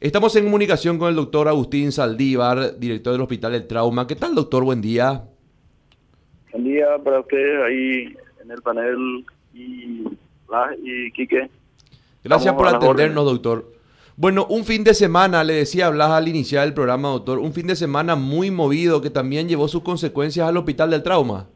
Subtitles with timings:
[0.00, 4.06] Estamos en comunicación con el doctor Agustín Saldívar, director del Hospital del Trauma.
[4.06, 4.62] ¿Qué tal, doctor?
[4.62, 5.24] Buen día.
[6.52, 10.04] Buen día para ustedes ahí en el panel y,
[10.84, 11.50] y Quique.
[12.22, 13.72] Gracias por atendernos, doctor.
[14.16, 17.66] Bueno, un fin de semana, le decía Blas al iniciar el programa, doctor, un fin
[17.66, 21.48] de semana muy movido que también llevó sus consecuencias al Hospital del Trauma.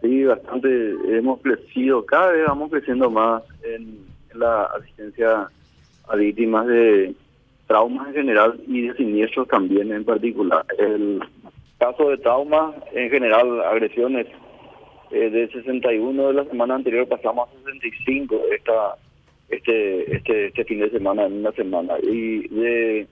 [0.00, 0.68] Sí, bastante.
[1.16, 4.00] Hemos crecido, cada vez vamos creciendo más en
[4.34, 5.48] la asistencia
[6.08, 7.14] a víctimas de
[7.66, 10.64] traumas en general y de siniestros también en particular.
[10.78, 11.20] El
[11.78, 14.26] caso de traumas en general, agresiones
[15.10, 18.96] eh, de 61 de la semana anterior pasamos a 65 esta
[19.48, 21.94] este este este fin de semana en una semana.
[22.02, 23.06] Y de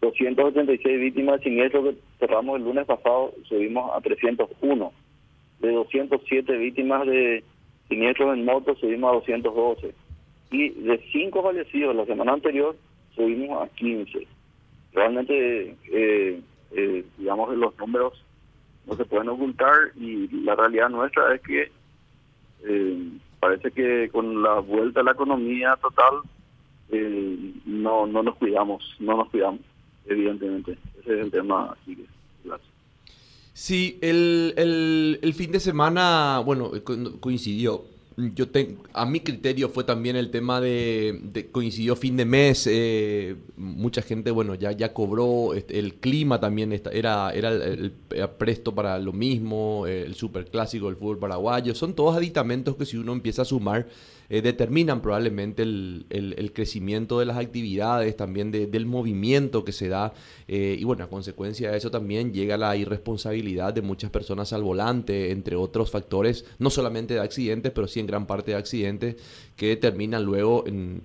[0.00, 4.92] 286 víctimas de siniestros que cerramos el lunes pasado subimos a 301
[5.60, 7.44] de 207 víctimas de
[7.88, 9.94] siniestros en moto subimos a 212
[10.50, 12.76] y de cinco fallecidos la semana anterior
[13.14, 14.26] subimos a 15.
[14.92, 16.40] Realmente, eh,
[16.72, 18.14] eh, digamos, los números
[18.86, 21.70] no se pueden ocultar y la realidad nuestra es que
[22.64, 23.08] eh,
[23.38, 26.20] parece que con la vuelta a la economía total
[27.66, 29.60] no no nos cuidamos, no nos cuidamos,
[30.06, 30.76] evidentemente.
[31.00, 31.72] Ese es el tema.
[31.80, 32.04] Así que,
[33.52, 36.72] Sí, el, el, el fin de semana, bueno,
[37.20, 37.84] coincidió
[38.34, 38.46] yo
[38.92, 44.30] a mi criterio fue también el tema de, coincidió fin de mes, eh, mucha gente,
[44.30, 47.92] bueno, ya, ya cobró, este, el clima también era, era, el,
[48.38, 53.12] presto para lo mismo, el superclásico del fútbol paraguayo, son todos aditamentos que si uno
[53.12, 53.86] empieza a sumar,
[54.30, 60.12] eh, determinan probablemente el, el, crecimiento de las actividades, también del movimiento que se da,
[60.46, 64.62] eh, y bueno, a consecuencia de eso también llega la irresponsabilidad de muchas personas al
[64.62, 69.16] volante, entre otros factores, no solamente de accidentes, pero sí en gran parte de accidentes,
[69.56, 71.02] que terminan luego en,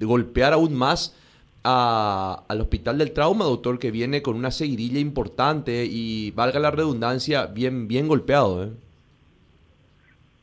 [0.00, 1.14] golpear aún más
[1.62, 7.44] al hospital del trauma, doctor, que viene con una seguidilla importante y, valga la redundancia,
[7.44, 8.64] bien, bien golpeado.
[8.64, 8.70] ¿eh?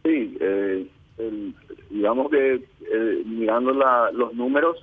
[0.04, 0.88] Sí, eh,
[1.98, 4.78] digamos que eh, mirando la, los números,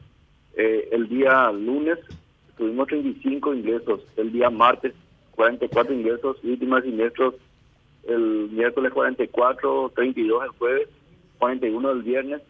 [0.57, 1.99] eh, el día lunes
[2.57, 4.95] tuvimos 35 ingresos, el día martes
[5.33, 7.35] 44 ingresos, víctimas ingresos
[8.07, 10.89] el miércoles 44, 32 el jueves,
[11.39, 12.43] 41 el viernes,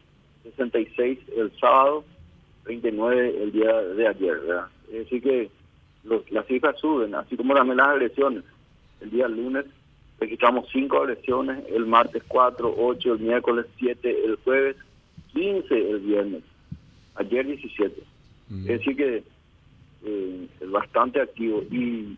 [0.43, 2.05] 66 el sábado,
[2.65, 4.67] 39 el día de ayer, ¿verdad?
[4.89, 5.51] Es decir que
[6.05, 8.45] los, las cifras suben, así como también las agresiones.
[9.01, 9.67] El día lunes
[10.21, 14.77] registramos 5 agresiones, el martes 4, 8, el miércoles 7, el jueves
[15.33, 16.43] 15 el viernes,
[17.17, 18.03] ayer 17.
[18.51, 19.23] Es decir que
[20.05, 22.17] eh, es bastante activo y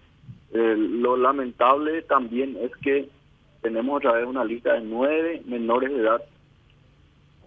[0.53, 3.09] eh, lo lamentable también es que
[3.63, 6.23] tenemos otra vez una lista de nueve menores de edad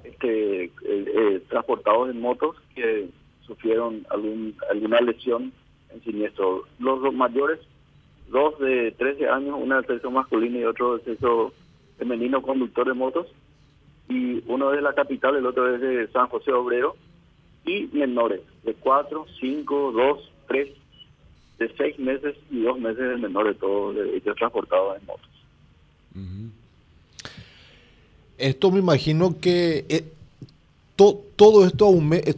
[0.04, 3.10] este, eh, eh, transportados en motos que
[3.46, 5.52] sufrieron algún, alguna lesión
[5.94, 6.66] en siniestro.
[6.80, 7.60] Los, mayores,
[8.30, 11.54] dos de 13 años, una de sexo masculino y otro de sexo
[11.98, 13.28] femenino conductor de motos,
[14.08, 16.96] y uno de la capital, el otro es de San José Obrero,
[17.66, 20.70] y menores de 4, 5, 2, 3,
[21.60, 25.30] de 6 meses y 2 meses de menores, todos de, transportados en motos.
[28.38, 30.06] Esto me imagino que eh,
[31.36, 31.90] todo esto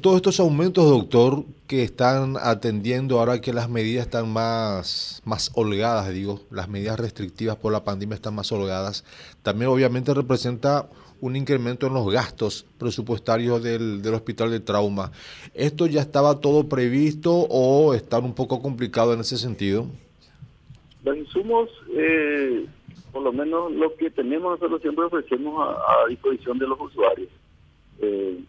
[0.01, 6.13] todos estos aumentos, doctor, que están atendiendo ahora que las medidas están más, más holgadas,
[6.13, 9.03] digo, las medidas restrictivas por la pandemia están más holgadas,
[9.41, 10.89] también obviamente representa
[11.21, 15.11] un incremento en los gastos presupuestarios del, del hospital de trauma.
[15.53, 19.87] ¿Esto ya estaba todo previsto o está un poco complicado en ese sentido?
[21.03, 22.65] Los insumos eh,
[23.11, 27.29] por lo menos lo que tenemos nosotros siempre ofrecemos a, disposición de los usuarios.
[27.99, 28.39] Eh,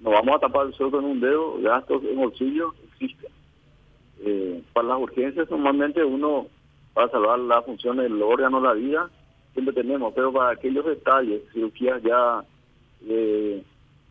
[0.00, 3.30] no vamos a tapar el sol con un dedo, gastos en bolsillo existen.
[4.20, 6.46] Eh, para las urgencias normalmente uno,
[6.94, 9.10] para salvar la función del órgano, la vida,
[9.52, 12.44] siempre tenemos, pero para aquellos detalles, cirugías ya,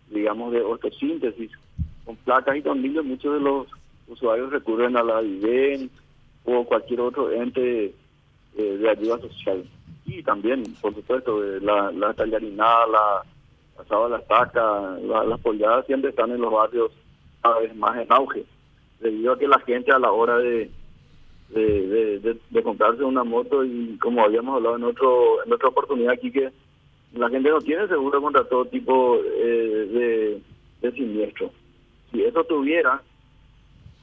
[0.09, 1.51] digamos, de ortosíntesis,
[2.05, 3.67] con placas y tornillos, muchos de los
[4.07, 5.89] usuarios recurren a la IDEN
[6.45, 7.93] o cualquier otro ente
[8.57, 9.63] eh, de ayuda social.
[10.05, 13.23] Y también, por supuesto, la, la tallarinada, la
[13.79, 16.91] asada la estaca, las polladas siempre están en los barrios
[17.41, 18.45] cada vez más en auge,
[18.99, 20.69] debido a que la gente a la hora de
[21.49, 26.51] de, comprarse una moto y como habíamos hablado en otro en otra oportunidad aquí que
[27.13, 30.41] la gente no tiene seguro contra todo tipo eh, de,
[30.81, 31.49] de siniestro.
[32.11, 33.01] Si eso tuviera,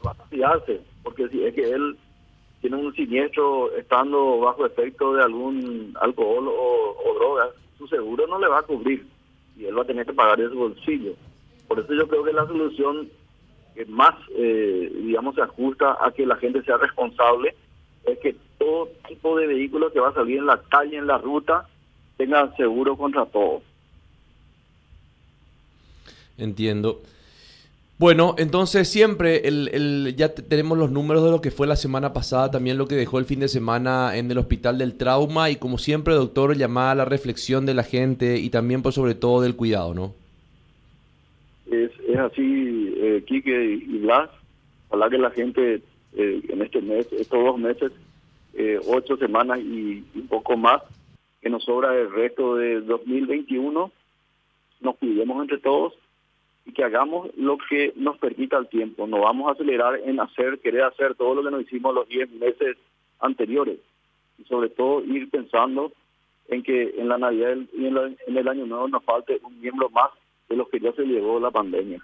[0.04, 1.96] va a fiarse, porque si es que él
[2.62, 8.38] tiene un siniestro estando bajo efecto de algún alcohol o, o drogas, su seguro no
[8.38, 9.06] le va a cubrir
[9.56, 11.14] y él va a tener que pagar de su bolsillo.
[11.68, 13.08] Por eso yo creo que la solución
[13.74, 17.54] que más, eh, digamos, se ajusta a que la gente sea responsable,
[18.04, 21.18] es que todo tipo de vehículo que va a salir en la calle, en la
[21.18, 21.68] ruta,
[22.16, 23.62] tenga seguro contra todo.
[26.38, 27.02] Entiendo.
[28.04, 32.12] Bueno, entonces siempre el, el, ya tenemos los números de lo que fue la semana
[32.12, 35.56] pasada, también lo que dejó el fin de semana en el Hospital del Trauma y
[35.56, 39.40] como siempre, doctor, llamada a la reflexión de la gente y también pues sobre todo
[39.40, 40.14] del cuidado, ¿no?
[41.70, 44.28] Es, así, eh, Quique y Blas,
[44.90, 45.80] ojalá que la gente
[46.14, 47.90] eh, en este mes, estos dos meses,
[48.52, 50.82] eh, ocho semanas y un poco más,
[51.40, 53.90] que nos sobra el resto de 2021,
[54.82, 55.94] nos cuidemos entre todos
[56.84, 59.06] que hagamos lo que nos permita el tiempo.
[59.06, 62.30] No vamos a acelerar en hacer, querer hacer todo lo que nos hicimos los 10
[62.32, 62.76] meses
[63.20, 63.78] anteriores.
[64.38, 65.92] Y sobre todo ir pensando
[66.48, 70.10] en que en la Navidad y en, el Año Nuevo nos falte un miembro más
[70.48, 72.02] de los que ya se llevó la pandemia.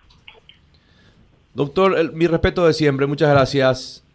[1.52, 3.06] Doctor, mi respeto de siempre.
[3.06, 4.06] Muchas gracias.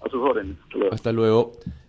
[0.00, 0.56] A sus órdenes.
[0.92, 1.52] Hasta luego.